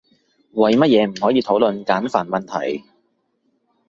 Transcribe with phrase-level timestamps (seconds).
[0.53, 2.83] 為乜嘢唔可以討論簡繁問題？